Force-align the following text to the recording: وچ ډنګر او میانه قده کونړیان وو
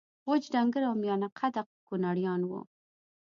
وچ 0.29 0.43
ډنګر 0.53 0.83
او 0.89 0.95
میانه 1.01 1.29
قده 1.37 1.61
کونړیان 1.87 2.41
وو 2.45 2.61